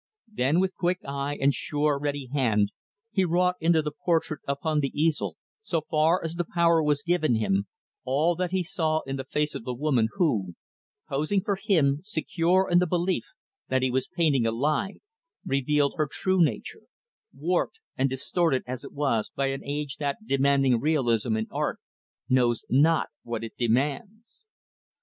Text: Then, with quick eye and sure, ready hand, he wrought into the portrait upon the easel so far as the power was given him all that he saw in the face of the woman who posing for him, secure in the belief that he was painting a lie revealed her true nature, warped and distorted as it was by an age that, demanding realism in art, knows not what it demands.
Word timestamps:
Then, 0.33 0.59
with 0.59 0.73
quick 0.77 0.97
eye 1.07 1.37
and 1.39 1.53
sure, 1.53 1.99
ready 1.99 2.25
hand, 2.33 2.71
he 3.11 3.23
wrought 3.23 3.57
into 3.59 3.83
the 3.83 3.91
portrait 3.91 4.39
upon 4.47 4.79
the 4.79 4.89
easel 4.99 5.37
so 5.61 5.81
far 5.91 6.23
as 6.23 6.33
the 6.33 6.43
power 6.43 6.81
was 6.81 7.03
given 7.03 7.35
him 7.35 7.67
all 8.03 8.33
that 8.37 8.49
he 8.49 8.63
saw 8.63 9.01
in 9.01 9.17
the 9.17 9.23
face 9.29 9.53
of 9.53 9.63
the 9.63 9.75
woman 9.75 10.07
who 10.15 10.55
posing 11.07 11.39
for 11.43 11.55
him, 11.55 12.01
secure 12.03 12.67
in 12.67 12.79
the 12.79 12.87
belief 12.87 13.25
that 13.69 13.83
he 13.83 13.91
was 13.91 14.07
painting 14.07 14.47
a 14.47 14.51
lie 14.51 14.95
revealed 15.45 15.93
her 15.97 16.09
true 16.11 16.43
nature, 16.43 16.81
warped 17.31 17.79
and 17.95 18.09
distorted 18.09 18.63
as 18.65 18.83
it 18.83 18.93
was 18.93 19.29
by 19.29 19.51
an 19.51 19.63
age 19.63 19.97
that, 19.97 20.17
demanding 20.25 20.79
realism 20.79 21.37
in 21.37 21.45
art, 21.51 21.77
knows 22.27 22.65
not 22.71 23.09
what 23.21 23.43
it 23.43 23.53
demands. 23.55 24.41